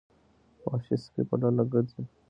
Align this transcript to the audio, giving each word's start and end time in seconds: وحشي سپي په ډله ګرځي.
وحشي 0.65 0.95
سپي 1.03 1.21
په 1.29 1.35
ډله 1.41 1.63
ګرځي. 1.71 2.01